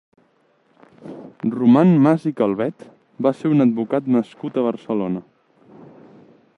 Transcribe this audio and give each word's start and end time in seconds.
Román 1.57 1.91
Mas 2.05 2.25
i 2.31 2.33
Calvet 2.39 2.87
va 3.27 3.35
ser 3.43 3.53
un 3.57 3.65
advocat 3.67 4.11
nascut 4.17 4.57
a 4.57 4.65
Barcelona. 4.71 5.25